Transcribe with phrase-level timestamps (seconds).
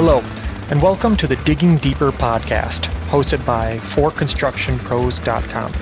[0.00, 0.22] Hello,
[0.70, 5.72] and welcome to the Digging Deeper podcast, hosted by forconstructionpros.com,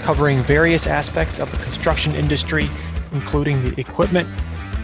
[0.00, 2.64] covering various aspects of the construction industry,
[3.12, 4.26] including the equipment,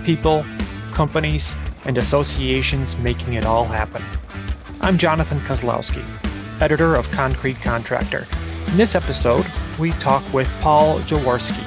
[0.05, 0.45] people,
[0.93, 1.57] companies,
[1.87, 4.03] and associations making it all happen.
[4.83, 6.05] I'm Jonathan Kozlowski,
[6.61, 8.27] editor of Concrete Contractor.
[8.67, 9.47] In this episode,
[9.79, 11.65] we talk with Paul Jaworski,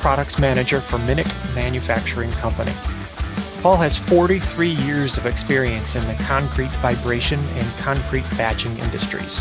[0.00, 2.72] products manager for Minnich Manufacturing Company.
[3.60, 9.40] Paul has 43 years of experience in the concrete vibration and concrete batching industries.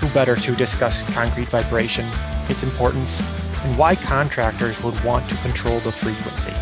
[0.00, 2.08] Who better to discuss concrete vibration,
[2.48, 6.52] its importance, and why contractors would want to control the frequency?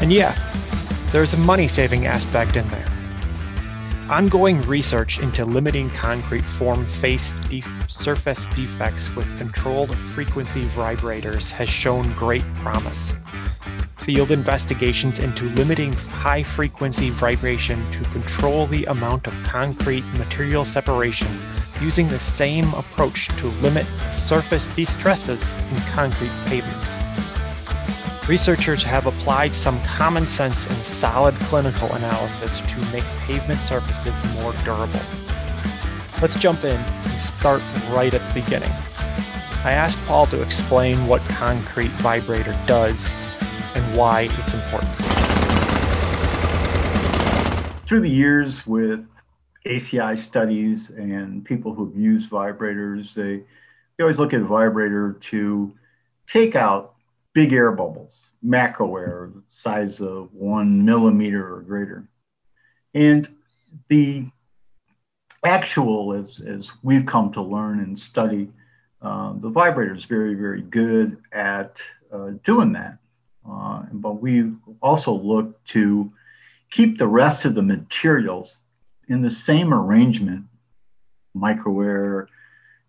[0.00, 0.34] And yeah,
[1.12, 2.99] there's a money saving aspect in there.
[4.10, 11.68] Ongoing research into limiting concrete form face def- surface defects with controlled frequency vibrators has
[11.68, 13.12] shown great promise.
[13.98, 21.28] Field investigations into limiting high frequency vibration to control the amount of concrete material separation
[21.80, 26.98] using the same approach to limit surface distresses in concrete pavements
[28.30, 34.52] researchers have applied some common sense and solid clinical analysis to make pavement surfaces more
[34.64, 35.00] durable.
[36.22, 38.70] Let's jump in and start right at the beginning.
[39.64, 43.14] I asked Paul to explain what concrete vibrator does
[43.74, 44.94] and why it's important.
[47.88, 49.04] Through the years with
[49.66, 53.42] ACI studies and people who've used vibrators, they,
[53.96, 55.74] they always look at vibrator to
[56.28, 56.94] take out
[57.32, 62.08] big air bubbles, macro air, size of one millimeter or greater.
[62.94, 63.28] And
[63.88, 64.26] the
[65.44, 68.50] actual, as, as we've come to learn and study,
[69.00, 71.82] uh, the vibrator is very, very good at
[72.12, 72.98] uh, doing that.
[73.48, 76.12] Uh, but we also look to
[76.70, 78.64] keep the rest of the materials
[79.08, 80.44] in the same arrangement,
[81.34, 82.28] micro air,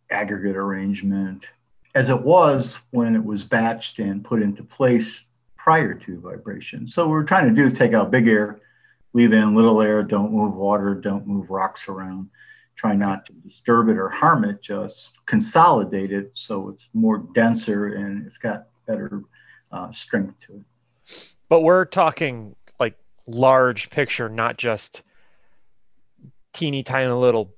[0.09, 1.47] aggregate arrangement,
[1.94, 5.25] as it was when it was batched and put into place
[5.57, 6.88] prior to vibration.
[6.88, 8.59] So what we're trying to do is take out big air,
[9.13, 12.29] leave in little air, don't move water, don't move rocks around,
[12.75, 17.94] try not to disturb it or harm it, just consolidate it so it's more denser
[17.96, 19.23] and it's got better
[19.72, 21.34] uh, strength to it.
[21.50, 22.97] But we're talking like
[23.28, 25.03] large picture, not just
[26.53, 27.53] teeny tiny little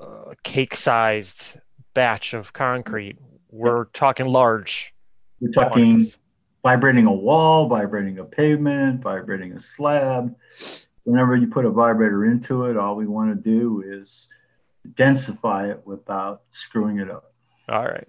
[0.00, 1.58] uh, cake sized
[1.94, 3.18] batch of concrete
[3.54, 4.92] we're talking large.
[5.40, 6.18] We're talking quantities.
[6.64, 10.34] vibrating a wall, vibrating a pavement, vibrating a slab.
[11.04, 14.28] Whenever you put a vibrator into it, all we want to do is
[14.94, 17.32] densify it without screwing it up.
[17.68, 18.08] All right.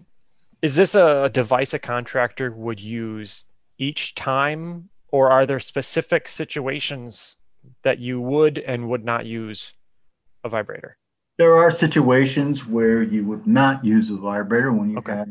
[0.62, 3.46] Is this a device a contractor would use
[3.78, 7.38] each time, or are there specific situations
[7.84, 9.74] that you would and would not use
[10.44, 10.98] a vibrator?
[11.38, 15.16] There are situations where you would not use a vibrator when you okay.
[15.16, 15.28] have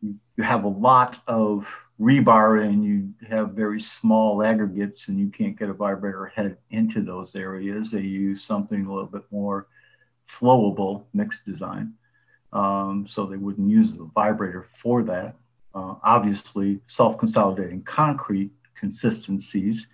[0.00, 1.68] you, have a lot of
[2.00, 7.02] rebar and you have very small aggregates and you can't get a vibrator head into
[7.02, 7.90] those areas.
[7.90, 9.66] They use something a little bit more
[10.28, 11.94] flowable mixed design.
[12.52, 15.34] Um, so they wouldn't use a vibrator for that.
[15.74, 19.88] Uh, obviously, self-consolidating concrete consistencies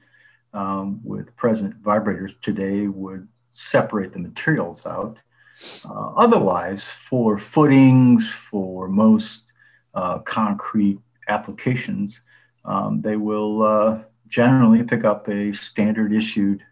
[0.53, 5.17] um, with present vibrators today would separate the materials out.
[5.89, 9.53] Uh, otherwise, for footings, for most
[9.95, 10.99] uh, concrete
[11.29, 12.21] applications,
[12.65, 16.63] um, they will uh, generally pick up a standard issued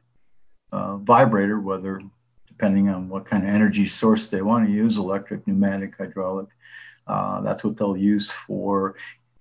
[0.73, 2.03] uh, vibrator, whether
[2.47, 6.49] depending on what kind of energy source they want to use electric, pneumatic, hydraulic.
[7.07, 8.97] Uh, that's what they'll use for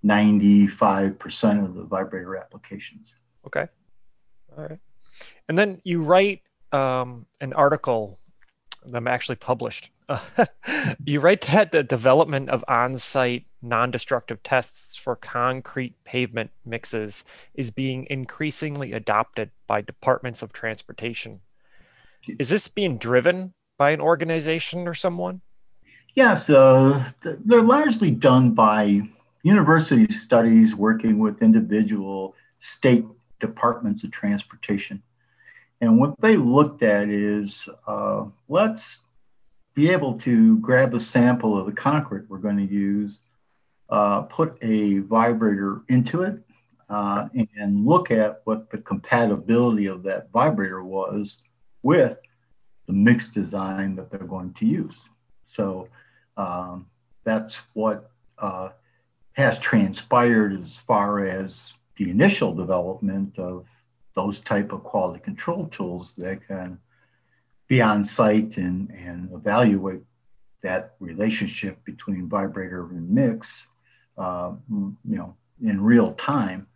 [0.05, 3.13] 95% of the vibrator applications.
[3.45, 3.67] Okay.
[4.55, 4.79] All right.
[5.47, 8.19] And then you write um, an article
[8.85, 9.91] that I'm actually published.
[11.05, 17.23] you write that the development of on site non destructive tests for concrete pavement mixes
[17.53, 21.41] is being increasingly adopted by departments of transportation.
[22.39, 25.41] Is this being driven by an organization or someone?
[26.15, 29.01] Yes, uh, they're largely done by
[29.43, 33.05] university studies working with individual state
[33.39, 35.01] departments of transportation.
[35.81, 39.01] And what they looked at is uh, let's
[39.73, 43.17] be able to grab a sample of the concrete we're going to use,
[43.89, 46.39] uh, put a vibrator into it,
[46.89, 51.41] uh, and look at what the compatibility of that vibrator was
[51.83, 52.17] with
[52.85, 55.01] the mix design that they're going to use.
[55.45, 55.87] So
[56.37, 56.85] um,
[57.23, 58.69] that's what uh,
[59.33, 63.65] has transpired as far as the initial development of
[64.15, 66.77] those type of quality control tools that can
[67.67, 70.01] be on site and, and evaluate
[70.61, 73.67] that relationship between vibrator and mix,
[74.17, 76.67] uh, you know, in real time.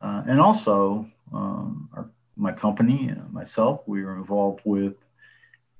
[0.00, 4.94] Uh, and also, um, our, my company and myself, we are involved with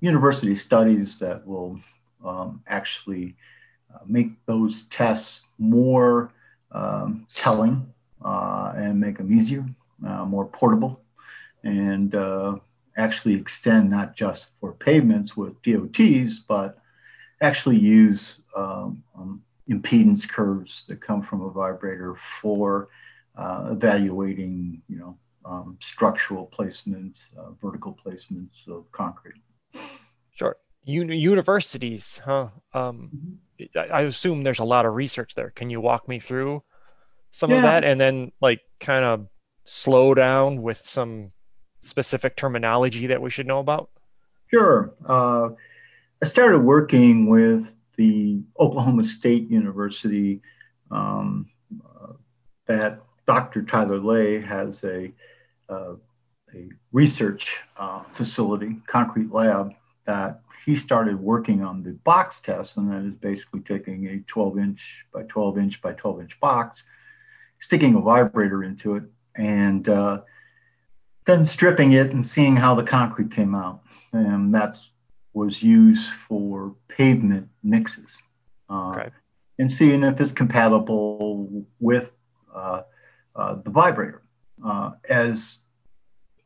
[0.00, 1.78] university studies that will
[2.24, 3.36] um, actually
[3.94, 6.32] uh, make those tests more
[6.72, 7.86] um, telling
[8.24, 9.64] uh, and make them easier,
[10.00, 11.02] more portable,
[11.64, 12.56] and uh,
[12.96, 16.78] actually extend not just for pavements with DOTs, but
[17.42, 22.88] actually use um, um, impedance curves that come from a vibrator for
[23.36, 29.42] uh, evaluating, you know, um, structural placement, uh, vertical placements of concrete.
[30.32, 30.56] Sure.
[30.84, 32.48] universities, huh?
[32.72, 33.78] Um, mm-hmm.
[33.78, 35.50] I, I assume there's a lot of research there.
[35.50, 36.62] Can you walk me through
[37.30, 37.56] some yeah.
[37.56, 39.26] of that and then like kind of
[39.66, 41.30] slow down with some
[41.80, 43.90] specific terminology that we should know about?
[44.48, 44.94] Sure.
[45.06, 45.50] Uh,
[46.22, 50.40] I started working with the Oklahoma State University
[50.90, 51.50] um,
[51.84, 52.12] uh,
[52.66, 53.62] that Dr.
[53.62, 55.12] Tyler Ley has a,
[55.68, 55.94] uh,
[56.54, 59.72] a research uh, facility, concrete lab,
[60.04, 64.58] that he started working on the box test, and that is basically taking a 12
[64.58, 66.84] inch by 12 inch by 12 inch box,
[67.58, 69.04] sticking a vibrator into it,
[69.36, 70.20] and uh,
[71.26, 73.82] then stripping it and seeing how the concrete came out.
[74.12, 74.90] And that's
[75.32, 78.16] was used for pavement mixes.
[78.70, 79.10] Uh, okay.
[79.58, 82.08] And seeing if it's compatible with
[82.54, 82.82] uh,
[83.36, 84.22] uh, the vibrator.
[84.64, 85.58] Uh, as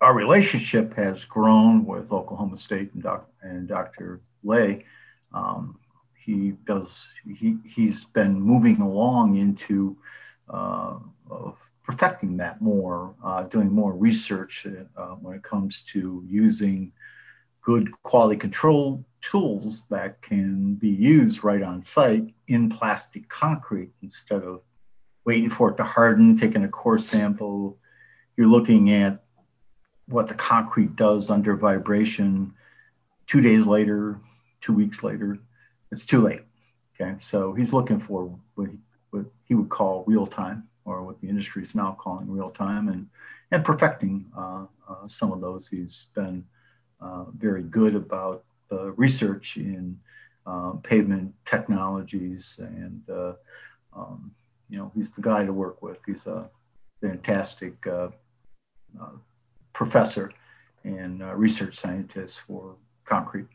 [0.00, 4.20] our relationship has grown with Oklahoma State and, doc, and Dr.
[4.42, 4.84] Ley,
[5.32, 5.78] um,
[6.14, 9.96] he does he, he's been moving along into
[10.52, 10.98] uh,
[11.90, 14.64] perfecting that more, uh, doing more research
[14.96, 16.92] uh, when it comes to using
[17.62, 24.42] good quality control tools that can be used right on site in plastic concrete instead
[24.44, 24.60] of
[25.24, 27.76] waiting for it to harden, taking a core sample.
[28.36, 29.24] You're looking at
[30.06, 32.54] what the concrete does under vibration
[33.26, 34.20] two days later,
[34.60, 35.38] two weeks later.
[35.90, 36.42] It's too late.
[36.94, 38.76] Okay, so he's looking for what he,
[39.10, 42.88] what he would call real time or what the industry is now calling real time,
[42.88, 43.08] and
[43.52, 45.68] and perfecting uh, uh, some of those.
[45.68, 46.44] He's been
[47.00, 49.98] uh, very good about the research in
[50.46, 53.32] um, pavement technologies, and uh,
[53.96, 54.32] um,
[54.68, 55.98] you know he's the guy to work with.
[56.06, 56.48] He's a
[57.00, 58.08] fantastic uh,
[59.72, 60.32] professor
[60.84, 63.46] and research scientist for concrete.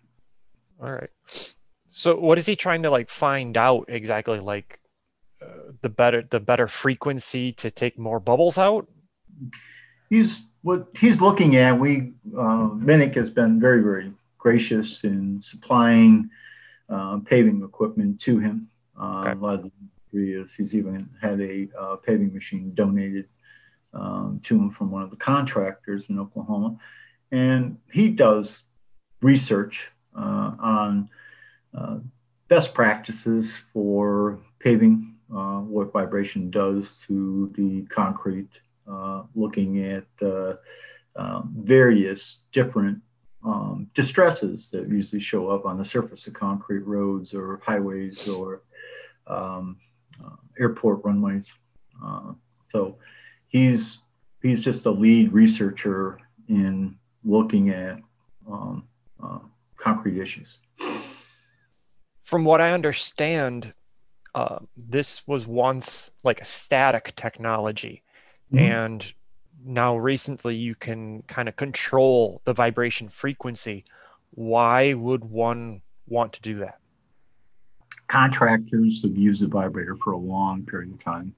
[0.81, 1.09] All right.
[1.87, 4.39] So, what is he trying to like find out exactly?
[4.39, 4.79] Like,
[5.81, 8.87] the better the better frequency to take more bubbles out?
[10.09, 11.79] He's what he's looking at.
[11.79, 16.29] We uh, Minnich has been very very gracious in supplying
[16.89, 18.69] uh, paving equipment to him.
[18.99, 19.31] Uh, okay.
[19.31, 19.71] A lot of the
[20.55, 23.27] he's even had a uh, paving machine donated
[23.93, 26.77] um, to him from one of the contractors in Oklahoma,
[27.31, 28.63] and he does
[29.21, 31.09] research uh, on
[31.77, 31.97] uh,
[32.47, 40.53] best practices for paving uh, what vibration does to the concrete, uh, looking at uh,
[41.15, 42.99] um, various different
[43.43, 48.61] um, distresses that usually show up on the surface of concrete roads or highways or
[49.27, 49.77] um,
[50.23, 51.53] uh, airport runways.
[52.03, 52.33] Uh,
[52.71, 52.97] so
[53.47, 53.99] he's
[54.41, 56.19] he's just a lead researcher
[56.49, 57.99] in looking at
[58.47, 58.83] um,
[59.77, 60.57] concrete issues.
[62.23, 63.73] From what I understand,
[64.35, 68.03] uh, this was once like a static technology.
[68.53, 68.59] Mm-hmm.
[68.59, 69.13] and
[69.65, 73.85] now recently you can kind of control the vibration frequency.
[74.35, 76.77] Why would one want to do that?
[78.07, 81.33] Contractors have used the vibrator for a long period of time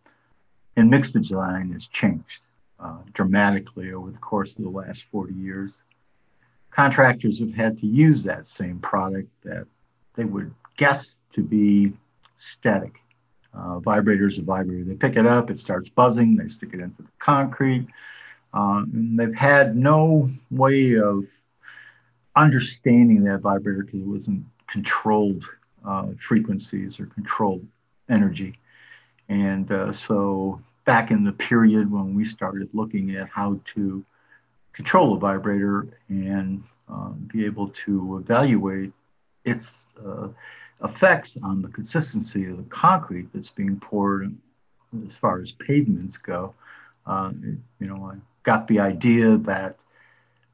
[0.75, 2.41] and mixed design has changed
[2.81, 5.81] uh, dramatically over the course of the last 40 years.
[6.71, 9.65] Contractors have had to use that same product that
[10.15, 11.93] they would guess to be
[12.37, 13.01] static.
[13.53, 14.83] Uh, vibrators a vibrator.
[14.83, 17.87] They pick it up, it starts buzzing, they stick it into the concrete.
[18.53, 21.25] Um, and they've had no way of
[22.35, 25.43] understanding that vibrator because it wasn't controlled
[25.85, 27.65] uh, frequencies or controlled
[28.09, 28.59] energy.
[29.29, 34.05] And uh, so back in the period when we started looking at how to
[34.71, 38.93] control a vibrator and um, be able to evaluate
[39.43, 40.27] its uh,
[40.83, 44.35] effects on the consistency of the concrete that's being poured
[45.05, 46.53] as far as pavements go.
[47.05, 47.31] Uh,
[47.79, 49.77] you know, I got the idea that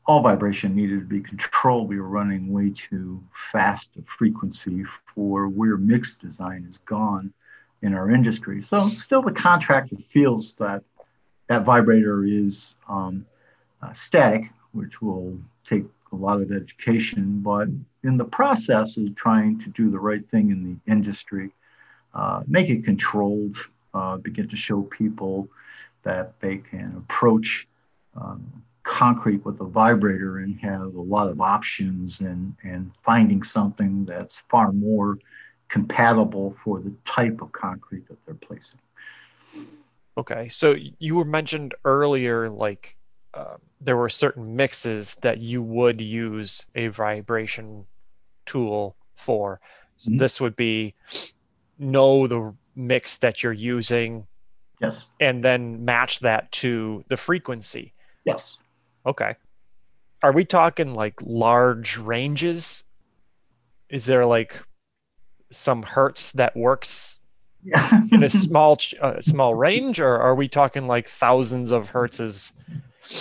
[0.05, 1.87] all vibration needed to be controlled.
[1.87, 4.83] We were running way too fast a frequency
[5.15, 7.33] for where mixed design is gone
[7.81, 8.61] in our industry.
[8.61, 10.83] So still the contractor feels that
[11.47, 13.25] that vibrator is um,
[13.81, 17.67] uh, static, which will take a lot of education, but
[18.03, 21.51] in the process of trying to do the right thing in the industry,
[22.13, 23.57] uh, make it controlled,
[23.93, 25.49] uh, begin to show people
[26.03, 27.67] that they can approach
[28.15, 34.05] um, concrete with a vibrator and have a lot of options and, and finding something
[34.05, 35.17] that's far more
[35.69, 38.79] compatible for the type of concrete that they're placing.
[40.15, 42.97] Okay, so you were mentioned earlier, like
[43.33, 47.85] uh, there were certain mixes that you would use a vibration
[48.45, 49.59] tool for.
[49.97, 50.17] So mm-hmm.
[50.17, 50.95] This would be
[51.79, 54.27] know the mix that you're using.
[54.81, 55.07] Yes.
[55.19, 57.93] And then match that to the frequency.
[58.25, 58.57] Yes.
[59.05, 59.35] Okay.
[60.21, 62.83] Are we talking like large ranges?
[63.89, 64.61] Is there like
[65.51, 67.19] some hertz that works
[67.63, 68.01] yeah.
[68.11, 72.51] in a small uh, small range, or are we talking like thousands of hertzes?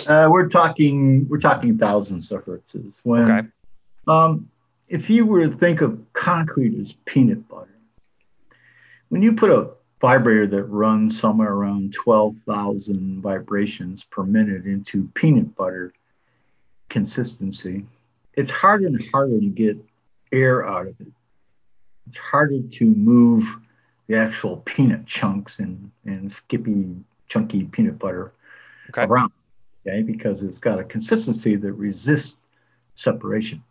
[0.07, 2.99] Uh, we're talking we're talking thousands of hertzes.
[3.03, 3.47] When, okay.
[4.07, 4.49] Um,
[4.87, 7.69] if you were to think of concrete as peanut butter,
[9.09, 9.69] when you put a
[10.01, 15.93] vibrator that runs somewhere around 12,000 vibrations per minute into peanut butter
[16.89, 17.85] consistency,
[18.33, 19.77] it's harder and harder to get
[20.31, 21.07] air out of it.
[22.07, 23.45] It's harder to move
[24.07, 26.95] the actual peanut chunks and, and skippy,
[27.29, 28.33] chunky peanut butter
[28.89, 29.03] okay.
[29.03, 29.31] around,
[29.85, 32.37] okay, because it's got a consistency that resists
[32.95, 33.63] separation.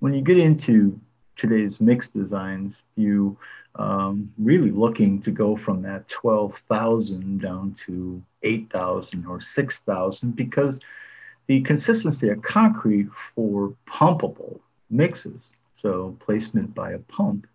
[0.00, 1.00] When you get into
[1.36, 3.36] today's mix designs, you
[3.76, 10.80] um, really looking to go from that 12,000 down to 8,000 or 6,000 because
[11.46, 17.46] the consistency of concrete for pumpable mixes, so placement by a pump,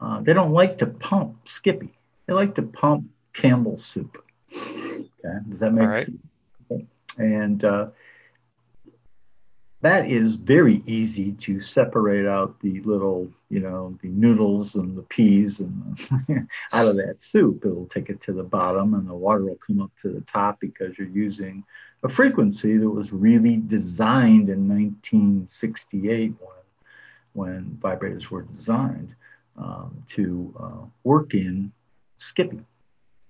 [0.00, 1.92] uh, they don't like to pump Skippy.
[2.26, 4.24] They like to pump Campbell soup.
[4.52, 5.04] Okay,
[5.48, 6.06] does that make right.
[6.06, 6.18] sense?
[7.18, 7.86] And uh,
[9.82, 15.02] that is very easy to separate out the little, you know, the noodles and the
[15.02, 15.98] peas and
[16.72, 17.64] out of that soup.
[17.64, 20.60] It'll take it to the bottom and the water will come up to the top
[20.60, 21.64] because you're using
[22.02, 26.50] a frequency that was really designed in 1968 when,
[27.32, 29.14] when vibrators were designed
[29.56, 31.72] um, to uh, work in
[32.18, 32.60] Skippy,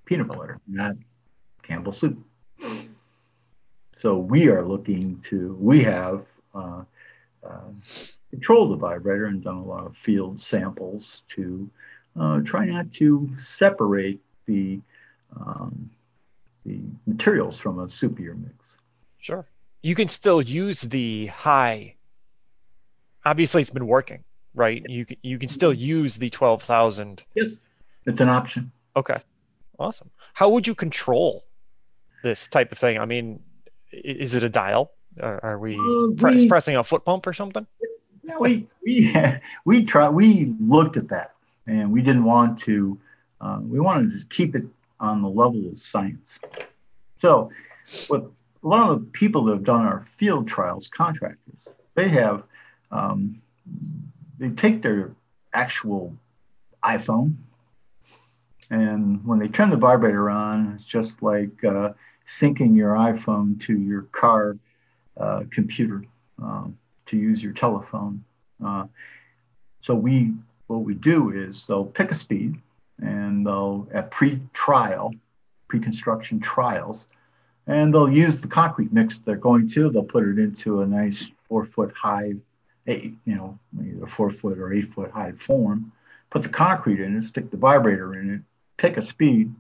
[0.05, 0.97] peanut butter, not
[1.63, 2.19] Campbell soup.
[4.01, 6.85] So we are looking to, we have uh,
[7.47, 7.69] uh,
[8.31, 11.69] controlled the vibrator and done a lot of field samples to
[12.19, 14.81] uh, try not to separate the
[15.37, 15.91] um,
[16.65, 18.79] the materials from a soupier mix.
[19.19, 19.47] Sure.
[19.83, 21.97] You can still use the high.
[23.27, 24.83] Obviously, it's been working, right?
[24.89, 27.25] You can you can still use the twelve thousand.
[27.35, 27.61] Yes,
[28.07, 28.73] it's an option.
[28.97, 29.19] Okay,
[29.79, 30.11] awesome.
[30.33, 31.45] How would you control
[32.23, 32.99] this type of thing?
[32.99, 33.41] I mean,
[33.93, 34.93] is it a dial?
[35.21, 37.67] Are, are we, uh, we pressing a foot pump or something?
[38.39, 39.15] we we
[39.65, 41.33] we try we looked at that
[41.67, 42.99] and we didn't want to.
[43.41, 44.65] Uh, we wanted to keep it
[44.99, 46.39] on the level of science.
[47.23, 47.51] So,
[48.11, 52.43] with a lot of the people that have done our field trials, contractors, they have
[52.91, 53.41] um,
[54.39, 55.13] they take their
[55.55, 56.15] actual
[56.85, 57.37] iPhone,
[58.69, 61.93] and when they turn the vibrator on, it's just like uh,
[62.39, 64.57] syncing your iPhone to your car
[65.17, 66.05] uh, computer
[66.41, 68.25] um, to use your telephone.
[68.65, 68.87] Uh,
[69.81, 70.33] so we
[70.69, 72.55] what we do is they'll pick a speed
[73.03, 75.13] and they'll at pre-trial,
[75.67, 77.09] pre-construction trials,
[77.67, 79.91] and they'll use the concrete mix they're going to.
[79.91, 82.35] They'll put it into a nice four foot high,
[82.87, 85.93] eight, you know, either four foot or eight foot high form.
[86.31, 88.41] Put the concrete in it, stick the vibrator in it,
[88.77, 89.53] pick a speed,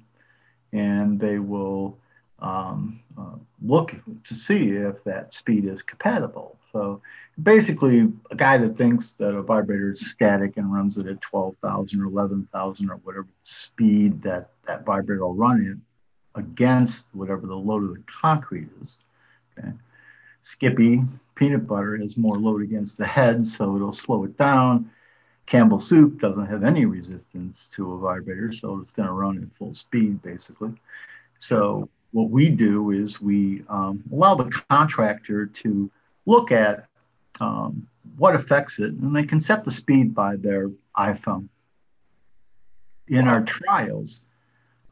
[0.73, 1.99] and they will
[2.41, 3.95] um, uh, look
[4.25, 6.57] to see if that speed is compatible.
[6.73, 7.03] So
[7.43, 12.01] basically, a guy that thinks that a vibrator is static and runs it at 12,000
[12.01, 15.83] or 11,000 or whatever speed that that vibrator will run in
[16.37, 18.97] against whatever the load of the concrete is.
[19.59, 19.73] Okay.
[20.43, 21.03] Skippy
[21.35, 24.91] peanut butter has more load against the head, so it'll slow it down.
[25.47, 29.59] Campbell soup doesn't have any resistance to a vibrator, so it's going to run at
[29.59, 30.73] full speed basically.
[31.39, 35.91] So what we do is we um, allow the contractor to
[36.27, 36.87] look at
[37.41, 37.87] um,
[38.17, 41.49] what affects it, and they can set the speed by their iPhone.
[43.09, 44.27] In our trials,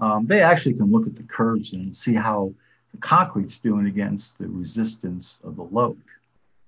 [0.00, 2.52] um, they actually can look at the curves and see how
[2.92, 6.00] the concrete's doing against the resistance of the load.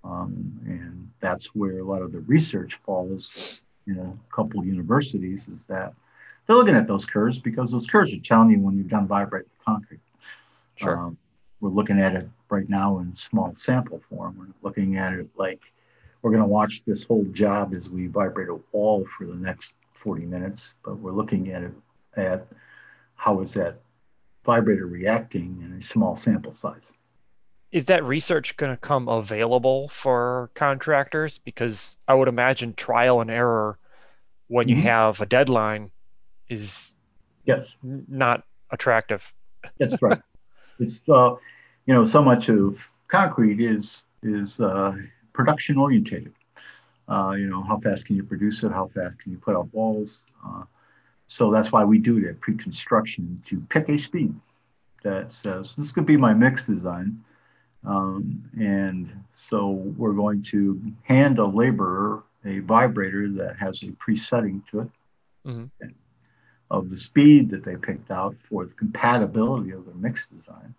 [0.05, 5.67] Um, and that's where a lot of the research falls in a couple universities is
[5.67, 5.93] that
[6.47, 9.47] they're looking at those curves because those curves are telling you when you've done vibrate
[9.65, 10.01] concrete.
[10.81, 10.99] Sure.
[10.99, 11.19] Um,
[11.61, 14.37] we're looking at it right now in small sample form.
[14.39, 15.61] We're looking at it like
[16.23, 19.75] we're going to watch this whole job as we vibrate a wall for the next
[20.03, 21.73] 40 minutes, but we're looking at it
[22.17, 22.47] at
[23.17, 23.81] how is that
[24.45, 26.93] vibrator reacting in a small sample size.
[27.73, 31.39] Is that research going to come available for contractors?
[31.39, 33.79] Because I would imagine trial and error
[34.49, 34.87] when you mm-hmm.
[34.87, 35.93] have a deadline
[36.49, 36.97] is
[37.45, 39.33] yes n- not attractive.
[39.79, 40.19] That's right.
[40.81, 41.35] It's uh,
[41.87, 44.95] you know so much of concrete is is uh,
[45.33, 46.35] production orientated.
[47.09, 48.73] Uh, you know how fast can you produce it?
[48.73, 50.21] How fast can you put up walls?
[50.47, 50.65] Uh,
[51.27, 54.35] so that's why we do it at pre-construction to pick a speed
[55.03, 57.23] that says this could be my mix design.
[57.87, 64.63] Um, and so we're going to hand a laborer a vibrator that has a presetting
[64.71, 64.89] to it
[65.47, 65.89] mm-hmm.
[66.71, 70.75] Of the speed that they picked out for the compatibility of the mix design.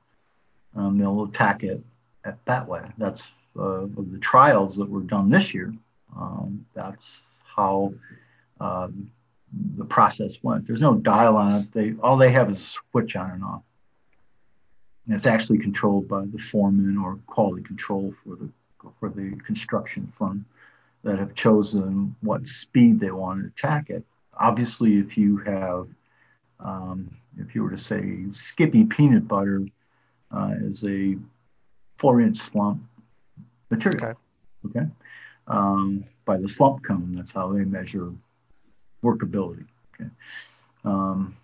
[0.75, 1.81] Um, they'll attack it
[2.23, 2.81] at that way.
[2.97, 5.73] That's uh, of the trials that were done this year.
[6.15, 7.93] Um, that's how
[8.61, 9.11] um,
[9.77, 10.65] the process went.
[10.65, 11.71] There's no dial on it.
[11.71, 13.63] They all they have is a switch on and off.
[15.05, 18.49] And it's actually controlled by the foreman or quality control for the
[18.99, 20.45] for the construction firm
[21.03, 24.03] that have chosen what speed they want to attack it.
[24.41, 25.87] Obviously, if you have,
[26.59, 29.65] um, if you were to say Skippy peanut butter
[30.35, 31.17] uh, is a
[31.97, 32.81] four-inch slump
[33.69, 34.19] material, okay,
[34.65, 34.87] okay?
[35.47, 38.11] Um, by the slump cone, that's how they measure
[39.03, 39.65] workability.
[39.93, 40.09] Okay.
[40.83, 41.35] Um,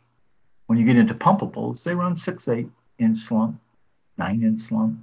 [0.65, 3.59] when you get into pumpables, they run six, eight inch slump,
[4.17, 4.97] nine inch slump.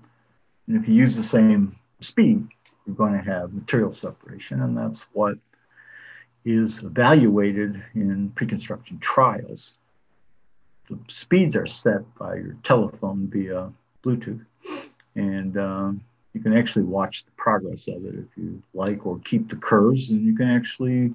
[0.67, 2.47] And if you use the same speed,
[2.87, 4.63] you're going to have material separation.
[4.63, 5.37] And that's what
[6.45, 9.77] is evaluated in pre-construction trials.
[10.91, 13.73] The speeds are set by your telephone via
[14.05, 14.45] Bluetooth.
[15.15, 16.01] And um,
[16.35, 20.11] you can actually watch the progress of it if you like, or keep the curves,
[20.11, 21.15] and you can actually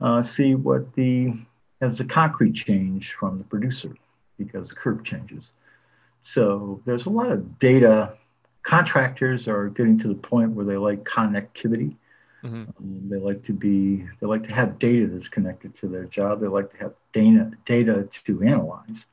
[0.00, 1.34] uh, see what the
[1.82, 3.94] as the concrete change from the producer
[4.38, 5.52] because the curve changes.
[6.22, 8.14] So there's a lot of data.
[8.62, 11.94] Contractors are getting to the point where they like connectivity.
[12.46, 12.62] Mm-hmm.
[12.78, 16.40] Um, they like to be they like to have data that's connected to their job.
[16.40, 19.06] They like to have data data to analyze,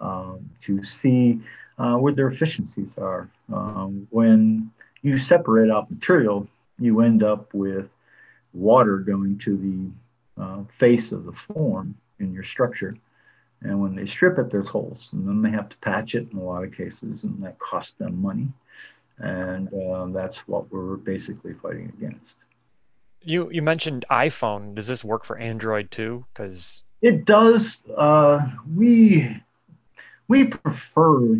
[0.00, 1.40] um, to see
[1.78, 3.28] uh, where their efficiencies are.
[3.52, 4.70] Um, when
[5.02, 6.48] you separate out material,
[6.78, 7.88] you end up with
[8.54, 9.56] water going to
[10.36, 12.96] the uh, face of the form in your structure.
[13.60, 16.38] And when they strip it, there's holes, and then they have to patch it in
[16.38, 18.48] a lot of cases, and that costs them money.
[19.18, 22.36] And uh, that's what we're basically fighting against.
[23.22, 24.74] You you mentioned iPhone.
[24.74, 26.24] Does this work for Android too?
[26.32, 27.84] Because it does.
[27.96, 28.40] Uh,
[28.74, 29.42] we
[30.28, 31.34] we prefer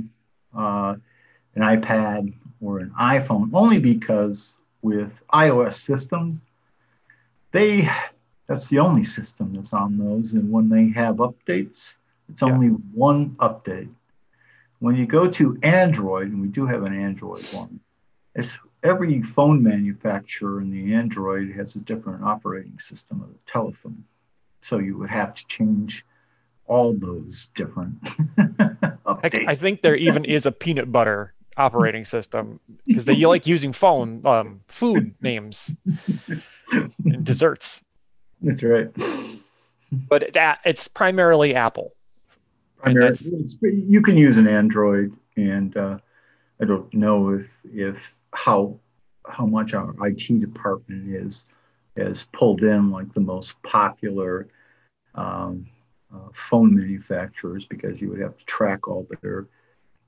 [0.56, 0.96] uh,
[1.54, 6.40] an iPad or an iPhone only because with iOS systems,
[7.52, 7.88] they
[8.46, 10.32] that's the only system that's on those.
[10.32, 11.94] And when they have updates,
[12.28, 12.48] it's yeah.
[12.48, 13.90] only one update.
[14.80, 17.80] When you go to Android, and we do have an Android one,
[18.34, 24.04] it's every phone manufacturer in the Android has a different operating system of the telephone.
[24.62, 26.04] So you would have to change
[26.66, 28.02] all those different
[29.04, 29.48] updates.
[29.48, 33.72] I, I think there even is a peanut butter operating system because they like using
[33.72, 35.76] phone um, food names
[37.04, 37.84] and desserts.
[38.40, 38.88] That's right.
[39.90, 41.94] But it, it's primarily Apple.
[42.78, 43.18] Primarily,
[43.60, 45.98] you can use an Android, and uh,
[46.60, 47.96] I don't know if if
[48.32, 48.78] how
[49.26, 51.44] how much our IT department is
[51.96, 54.48] has pulled in like the most popular
[55.14, 55.66] um,
[56.14, 59.46] uh, phone manufacturers because you would have to track all their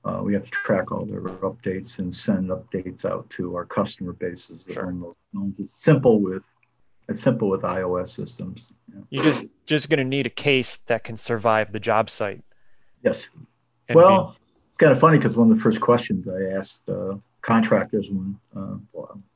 [0.03, 4.13] uh, we have to track all their updates and send updates out to our customer
[4.13, 4.87] bases that sure.
[4.87, 5.59] own those phones.
[5.59, 6.43] It's simple with
[7.07, 8.71] it's simple with iOS systems.
[8.91, 9.01] Yeah.
[9.09, 12.43] You're just just going to need a case that can survive the job site.
[13.03, 13.29] Yes.
[13.89, 14.35] And well,
[14.69, 18.37] it's kind of funny because one of the first questions I asked uh, contractors when
[18.55, 18.77] uh,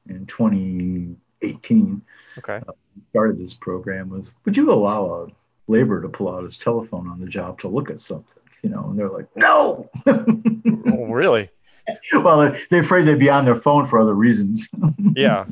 [0.10, 2.02] in 2018
[2.38, 2.62] okay.
[2.68, 2.72] Uh,
[3.10, 5.28] started this program was, would you allow a
[5.68, 8.26] laborer to pull out his telephone on the job to look at something?
[8.62, 9.90] You know, and they're like, no.
[10.08, 11.50] oh, really?
[12.14, 14.70] well, they're afraid they'd be on their phone for other reasons.
[15.16, 15.46] yeah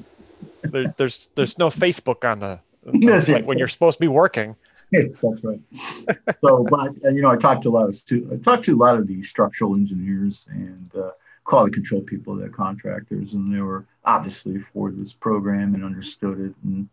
[0.63, 4.55] there, there's there's no Facebook on the, site when you're supposed to be working.
[4.91, 5.59] That's right.
[6.41, 8.77] So, but you know, I talked to a lot of stu- I talked to a
[8.77, 11.11] lot of the structural engineers, and uh,
[11.43, 16.53] quality control people, they're contractors, and they were obviously for this program and understood it.
[16.63, 16.89] And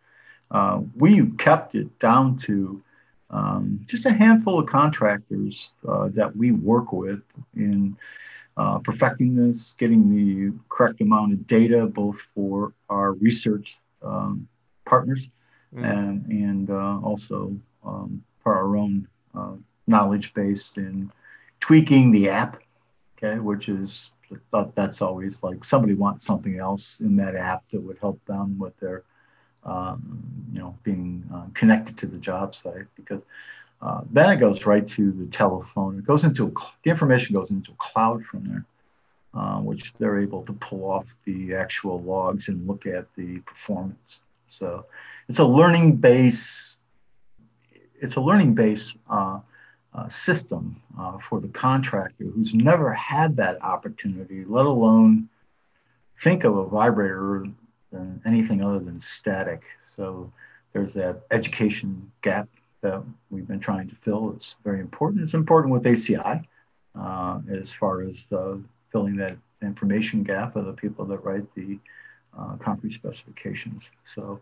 [0.50, 2.82] uh, we kept it down to
[3.30, 7.22] um, just a handful of contractors uh, that we work with
[7.54, 7.96] in
[8.56, 14.48] uh, perfecting this, getting the correct amount of data, both for our research um,
[14.84, 15.28] partners
[15.74, 15.84] mm.
[15.84, 19.54] and, and uh, also um, for our own uh,
[19.86, 21.10] knowledge base in
[21.60, 22.60] tweaking the app,
[23.16, 24.10] okay, which is
[24.50, 28.58] thought that's always like somebody wants something else in that app that would help them
[28.58, 29.02] with their
[29.64, 33.22] um, you know being uh, connected to the job site because
[33.82, 35.98] uh, then it goes right to the telephone.
[35.98, 36.50] It goes into a,
[36.84, 38.64] the information goes into a cloud from there
[39.34, 44.20] uh, which they're able to pull off the actual logs and look at the performance.
[44.48, 44.86] So
[45.28, 46.76] it's a learning base
[48.02, 49.40] it's a learning base uh,
[49.94, 55.28] uh, system uh, for the contractor who's never had that opportunity, let alone
[56.22, 57.46] think of a vibrator
[57.90, 59.62] than anything other than static.
[59.96, 60.32] So
[60.72, 62.48] there's that education gap
[62.82, 64.32] that we've been trying to fill.
[64.36, 65.22] It's very important.
[65.22, 66.44] It's important with ACI
[66.98, 71.78] uh, as far as the, filling that information gap of the people that write the
[72.38, 73.90] uh, concrete specifications.
[74.04, 74.40] So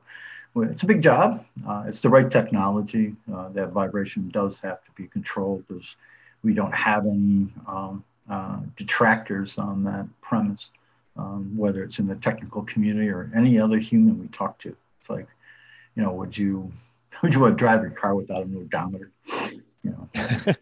[0.57, 1.45] it's a big job.
[1.67, 3.15] Uh, it's the right technology.
[3.33, 5.97] Uh, that vibration does have to be controlled because
[6.43, 10.71] we don't have any um, uh, detractors on that premise,
[11.17, 14.75] um, whether it's in the technical community or any other human we talk to.
[15.01, 15.27] It's like,
[15.97, 16.73] you know, would you
[17.23, 19.11] would you want to drive your car without an odometer?
[19.83, 20.09] You know,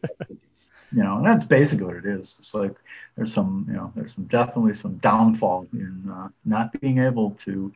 [0.93, 2.37] you know, and that's basically what it is.
[2.39, 2.75] It's like
[3.17, 7.73] there's some, you know, there's some definitely some downfall in uh, not being able to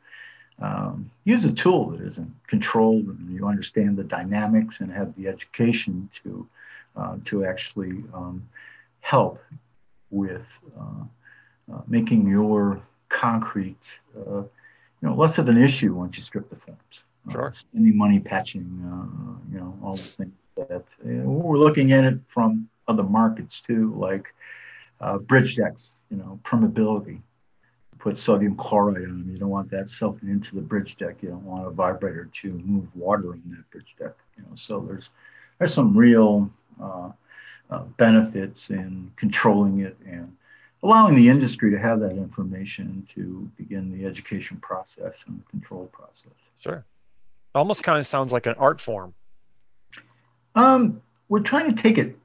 [0.61, 5.27] um, use a tool that isn't controlled and you understand the dynamics and have the
[5.27, 6.47] education to
[6.97, 8.47] uh, to actually um,
[9.01, 9.41] help
[10.11, 10.47] with
[10.79, 11.05] uh,
[11.73, 14.49] uh, making your concrete uh, you
[15.03, 17.05] know less of an issue once you strip the forms.
[17.29, 17.53] Uh, sure.
[17.53, 22.69] spending money patching, uh, you know, all the things that we're looking at it from
[22.89, 24.35] other markets too, like
[25.27, 27.21] bridge decks, you know, permeability
[28.01, 29.31] put sodium chloride on them.
[29.31, 31.17] You don't want that soaking into the bridge deck.
[31.23, 34.15] You don't want a vibrator to move water on that bridge deck.
[34.37, 35.11] You know, so there's
[35.59, 36.51] there's some real
[36.83, 37.11] uh,
[37.71, 40.35] uh, benefits in controlling it and
[40.83, 45.87] allowing the industry to have that information to begin the education process and the control
[45.93, 46.33] process.
[46.59, 46.77] Sure.
[46.77, 46.85] it
[47.55, 49.13] Almost kind of sounds like an art form.
[50.55, 52.17] Um, we're trying to take it,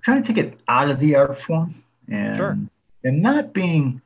[0.00, 1.74] trying to take it out of the art form
[2.08, 2.58] and sure.
[3.02, 4.00] and not being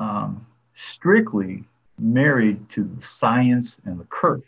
[0.00, 1.62] um, strictly
[1.98, 4.42] married to the science and the curve.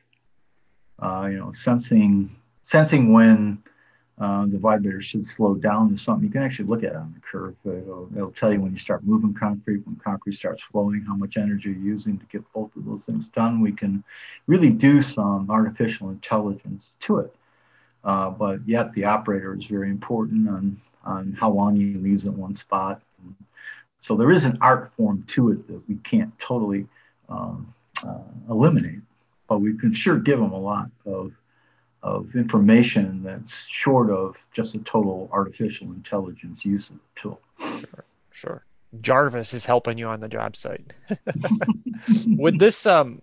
[0.99, 3.63] Uh, you know, sensing sensing when
[4.19, 6.25] uh, the vibrator should slow down to something.
[6.25, 7.57] You can actually look at it on the curve.
[7.65, 11.37] It'll, it'll, tell you when you start moving concrete, when concrete starts flowing, how much
[11.37, 13.61] energy you're using to get both of those things done.
[13.61, 14.05] We can
[14.47, 17.35] really do some artificial intelligence to it.
[18.05, 22.33] Uh, but yet the operator is very important on, on how long you leaves at
[22.33, 23.03] one spot.
[24.03, 26.89] So there is an art form to it that we can't totally
[27.29, 27.73] um,
[28.05, 28.19] uh,
[28.51, 28.99] eliminate,
[29.49, 31.33] but we can sure give them a lot of,
[32.03, 37.41] of information that's short of just a total artificial intelligence use of the tool.
[37.61, 38.05] Sure.
[38.33, 38.65] sure.
[39.01, 40.93] Jarvis is helping you on the job site.
[42.27, 43.23] Would this um,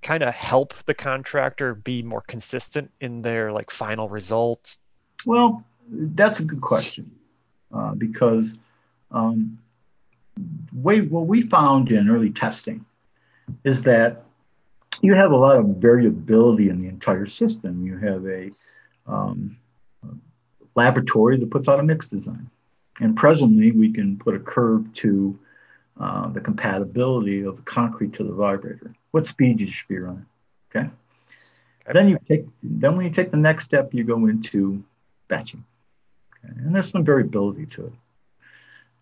[0.00, 4.78] kind of help the contractor be more consistent in their like final results?
[5.26, 7.10] Well, that's a good question
[7.74, 8.54] uh, because
[9.10, 9.58] um,
[10.72, 12.84] way what we found in early testing
[13.64, 14.24] is that
[15.02, 17.84] you have a lot of variability in the entire system.
[17.84, 18.50] You have a
[19.06, 19.56] um,
[20.74, 22.48] laboratory that puts out a mix design.
[23.00, 25.38] And presently, we can put a curve to
[25.98, 28.94] uh, the compatibility of the concrete to the vibrator.
[29.10, 30.26] What speed you should be running.
[30.74, 30.88] Okay.
[31.92, 32.46] Then you take.
[32.62, 34.82] Then when you take the next step, you go into
[35.28, 35.64] batching.
[36.44, 36.54] Okay?
[36.56, 37.92] And there's some variability to it.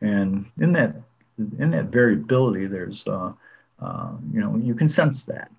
[0.01, 0.97] And in that
[1.39, 3.33] in that variability, there's, uh,
[3.81, 5.51] uh, you know, you can sense that.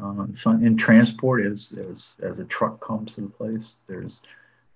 [0.00, 4.20] Uh, so in transport, as, as, as a truck comes to the place, there's,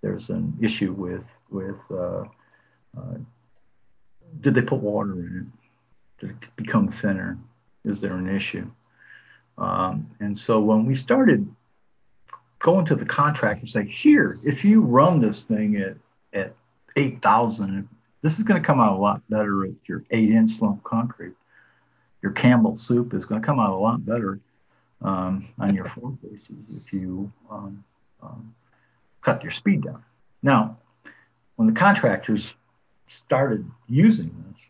[0.00, 2.24] there's an issue with, with uh,
[2.96, 3.18] uh,
[4.40, 5.50] did they put water in
[6.20, 6.26] it?
[6.26, 7.38] Did it become thinner?
[7.84, 8.70] Is there an issue?
[9.56, 11.48] Um, and so when we started
[12.60, 15.96] going to the contractor and say, here, if you run this thing at,
[16.32, 16.54] at
[16.96, 17.88] 8,000,
[18.22, 21.34] this is going to come out a lot better with your eight inch slump concrete.
[22.22, 24.40] Your Campbell soup is going to come out a lot better
[25.02, 27.84] um, on your four bases if you um,
[28.22, 28.54] um,
[29.22, 30.02] cut your speed down.
[30.42, 30.78] Now,
[31.56, 32.54] when the contractors
[33.06, 34.66] started using this,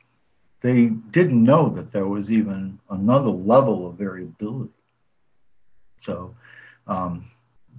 [0.61, 4.72] they didn't know that there was even another level of variability.
[5.98, 6.34] So,
[6.87, 7.24] um,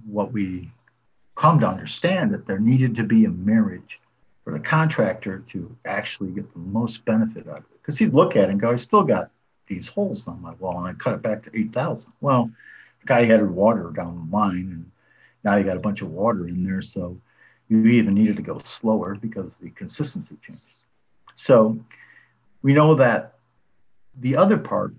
[0.06, 0.70] what we
[1.34, 4.00] come to understand that there needed to be a marriage
[4.44, 7.82] for the contractor to actually get the most benefit out of it.
[7.82, 9.30] Because he'd look at it and go, I still got
[9.66, 12.12] these holes on my wall, and I cut it back to 8,000.
[12.20, 12.50] Well,
[13.00, 14.90] the guy had water down the line, and
[15.44, 16.82] now you got a bunch of water in there.
[16.82, 17.18] So
[17.68, 20.62] you even needed to go slower because the consistency changed.
[21.36, 21.78] So
[22.62, 23.38] we know that
[24.18, 24.94] the other part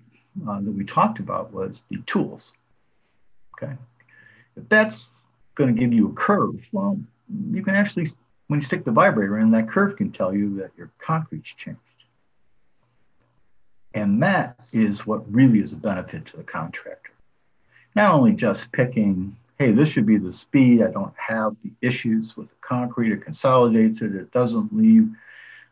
[0.48, 2.54] uh, that we talked about was the tools.
[3.56, 3.74] Okay.
[4.56, 5.10] If that's
[5.56, 7.00] going to give you a curve, well,
[7.52, 8.08] you can actually,
[8.52, 11.80] when you stick the vibrator in, that curve can tell you that your concrete's changed.
[13.94, 17.14] And that is what really is a benefit to the contractor.
[17.96, 22.36] Not only just picking, hey, this should be the speed, I don't have the issues
[22.36, 25.10] with the concrete, it consolidates it, it doesn't leave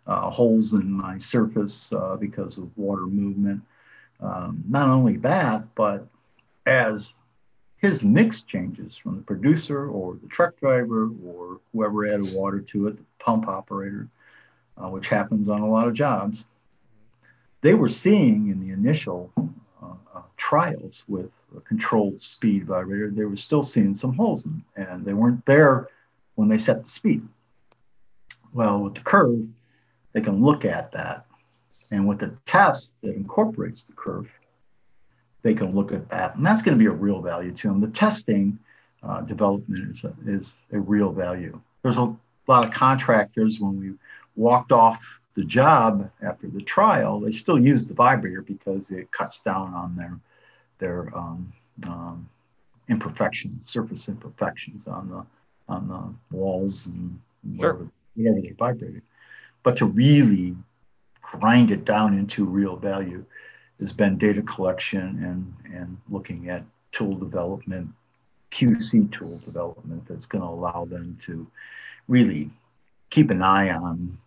[0.07, 3.61] uh, holes in my surface uh, because of water movement.
[4.21, 6.07] Um, not only that, but
[6.65, 7.13] as
[7.79, 12.87] his mix changes from the producer or the truck driver or whoever added water to
[12.87, 14.07] it, the pump operator,
[14.77, 16.45] uh, which happens on a lot of jobs,
[17.61, 19.31] they were seeing in the initial
[19.81, 24.63] uh, uh, trials with a controlled speed vibrator, they were still seeing some holes in,
[24.75, 25.87] and they weren't there
[26.35, 27.27] when they set the speed.
[28.53, 29.45] Well, with the curve,
[30.13, 31.25] they can look at that.
[31.91, 34.29] And with the test that incorporates the curve,
[35.41, 36.35] they can look at that.
[36.35, 37.81] And that's going to be a real value to them.
[37.81, 38.59] The testing
[39.03, 41.59] uh, development is a, is a real value.
[41.81, 42.15] There's a
[42.47, 43.93] lot of contractors, when we
[44.35, 45.01] walked off
[45.35, 49.95] the job after the trial, they still use the vibrator because it cuts down on
[49.95, 50.19] their,
[50.79, 52.29] their um, um,
[52.89, 55.25] imperfections, surface imperfections on the,
[55.73, 57.19] on the walls and
[57.55, 57.91] whatever, sure.
[58.15, 59.01] whatever they vibrated.
[59.63, 60.55] But to really
[61.21, 63.23] grind it down into real value
[63.79, 67.89] has been data collection and, and looking at tool development,
[68.51, 71.47] QC tool development that's going to allow them to
[72.07, 72.49] really
[73.09, 74.17] keep an eye on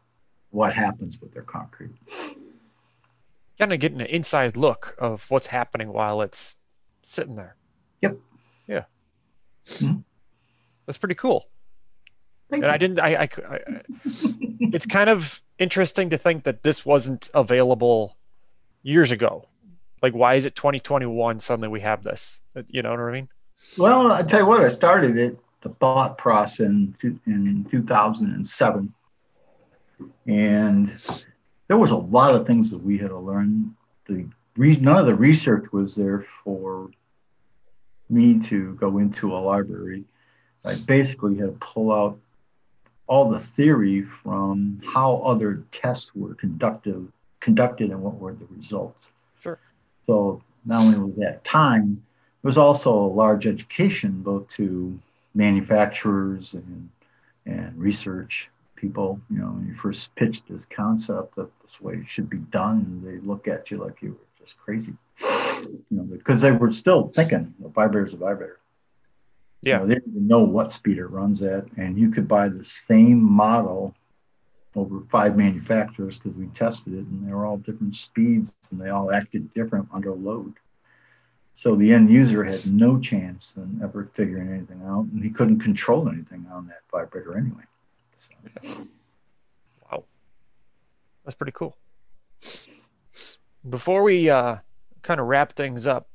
[0.51, 1.91] what happens with their concrete.
[3.59, 6.57] Kind of getting an inside look of what's happening while it's
[7.03, 7.57] sitting there.
[8.01, 8.17] Yep.
[8.67, 8.85] Yeah.
[9.67, 10.01] Mm-hmm.
[10.87, 11.49] That's pretty cool.
[12.51, 12.75] Thank and you.
[12.75, 13.01] I didn't.
[13.01, 13.61] I, I, I
[14.73, 18.17] it's kind of interesting to think that this wasn't available
[18.83, 19.47] years ago.
[20.03, 22.40] Like, why is it 2021 suddenly we have this?
[22.68, 23.29] You know what I mean?
[23.79, 26.95] Well, I tell you what, I started it the thought process in
[27.27, 28.95] in 2007,
[30.27, 30.92] and
[31.68, 33.75] there was a lot of things that we had to learn.
[34.07, 36.90] The none of the research was there for
[38.11, 40.05] me to go into a library.
[40.64, 42.18] I basically had to pull out
[43.07, 47.11] all the theory from how other tests were conducted,
[47.42, 49.09] conducted and what were the results.
[49.38, 49.59] Sure.
[50.07, 52.02] So not only was that time,
[52.42, 54.98] it was also a large education both to
[55.35, 56.88] manufacturers and
[57.44, 59.20] and research people.
[59.31, 63.02] You know, when you first pitch this concept that this way it should be done,
[63.05, 64.94] they look at you like you were just crazy.
[65.20, 68.59] You know, because they were still thinking a vibrator is a vibrator.
[69.62, 69.74] Yeah.
[69.74, 71.64] You know, they didn't even know what speed it runs at.
[71.76, 73.94] And you could buy the same model
[74.74, 78.88] over five manufacturers because we tested it and they were all different speeds and they
[78.88, 80.54] all acted different under load.
[81.54, 85.61] So the end user had no chance in ever figuring anything out and he couldn't
[85.61, 87.62] control anything on that vibrator anyway.
[88.18, 88.87] So.
[89.90, 90.04] Wow.
[91.24, 91.76] That's pretty cool.
[93.68, 94.56] Before we uh,
[95.02, 96.08] kind of wrap things up,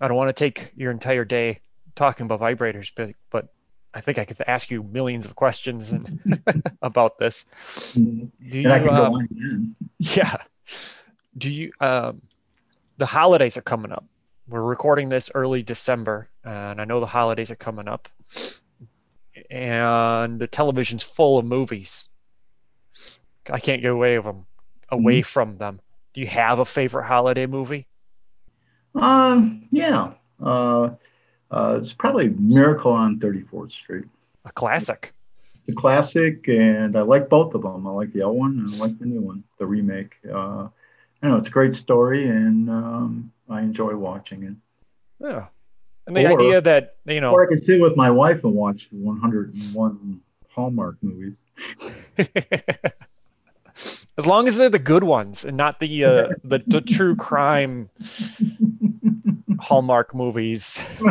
[0.00, 1.60] I don't want to take your entire day
[1.94, 3.48] talking about vibrators, but but
[3.94, 6.40] I think I could ask you millions of questions and,
[6.82, 7.44] about this.
[7.94, 8.50] Mm-hmm.
[8.50, 8.70] Do you?
[8.70, 10.36] Um, yeah.
[11.36, 11.72] Do you?
[11.80, 12.22] Um,
[12.98, 14.04] the holidays are coming up.
[14.48, 18.08] We're recording this early December, and I know the holidays are coming up,
[19.50, 22.10] and the television's full of movies.
[23.50, 24.46] I can't get away with them,
[24.90, 25.26] away mm-hmm.
[25.26, 25.80] from them.
[26.12, 27.86] Do you have a favorite holiday movie?
[28.94, 30.12] Um, yeah.
[30.42, 30.90] Uh,
[31.50, 34.04] uh, it's probably Miracle on 34th Street.
[34.44, 35.12] A classic.
[35.54, 37.86] It's a classic, and I like both of them.
[37.86, 40.16] I like the old one and I like the new one, the remake.
[40.30, 40.68] Uh,
[41.22, 44.54] I know it's a great story, and um, I enjoy watching it.
[45.20, 45.46] Yeah,
[46.06, 48.54] and the or, idea that you know, or I can sit with my wife and
[48.54, 51.38] watch 101 Hallmark movies.
[54.18, 57.90] as long as they're the good ones and not the uh, the, the true crime
[59.68, 60.82] Hallmark movies.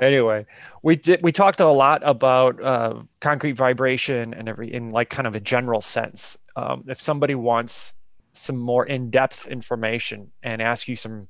[0.00, 0.46] anyway,
[0.84, 5.26] we did we talked a lot about uh, concrete vibration and every in like kind
[5.26, 6.38] of a general sense.
[6.54, 7.94] Um, if somebody wants
[8.32, 11.26] some more in-depth information and ask you some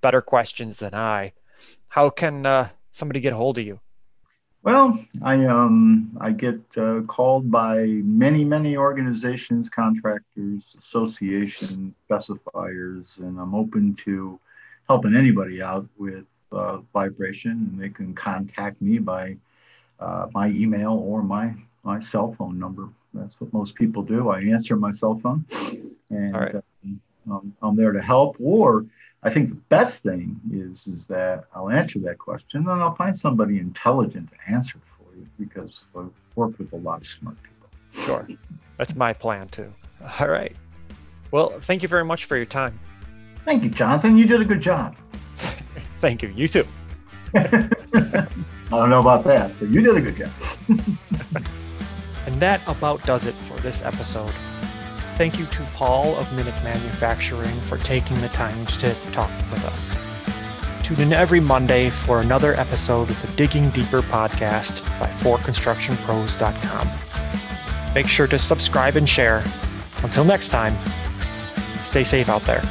[0.00, 1.34] better questions than I,
[1.88, 3.80] how can uh, somebody get a hold of you?
[4.64, 7.84] Well, I um I get uh, called by
[8.24, 14.38] many many organizations, contractors, associations, specifiers, and I'm open to
[14.88, 17.52] helping anybody out with uh, vibration.
[17.52, 19.36] And they can contact me by
[20.00, 22.88] uh, my email or my my cell phone number.
[23.14, 24.28] That's what most people do.
[24.28, 25.46] I answer my cell phone,
[26.10, 26.54] and right.
[27.30, 28.36] um, I'm there to help.
[28.40, 28.86] Or
[29.22, 33.18] I think the best thing is is that I'll answer that question and I'll find
[33.18, 36.04] somebody intelligent to answer for you because I
[36.36, 38.04] work with a lot of smart people.
[38.04, 38.28] Sure.
[38.76, 39.72] That's my plan too.
[40.20, 40.54] All right.
[41.32, 42.78] Well, thank you very much for your time.
[43.44, 44.16] Thank you, Jonathan.
[44.16, 44.94] You did a good job.
[45.98, 46.28] thank you.
[46.30, 46.66] You too.
[47.34, 48.28] I
[48.70, 50.30] don't know about that, but you did a good job.
[52.26, 54.32] and that about does it for this episode.
[55.18, 59.96] Thank you to Paul of Minnich Manufacturing for taking the time to talk with us.
[60.84, 66.88] Tune in every Monday for another episode of the Digging Deeper podcast by 4constructionpros.com.
[67.96, 69.42] Make sure to subscribe and share.
[70.04, 70.78] Until next time,
[71.82, 72.62] stay safe out there.